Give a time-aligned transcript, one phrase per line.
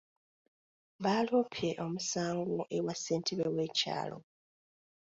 [1.03, 4.17] Baaloopye omusango ewa ssentebe w'ekyalo